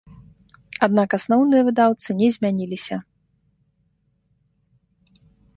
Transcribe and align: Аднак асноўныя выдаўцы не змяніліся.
Аднак 0.85 1.09
асноўныя 1.17 1.61
выдаўцы 1.67 2.09
не 2.21 2.29
змяніліся. 2.37 2.97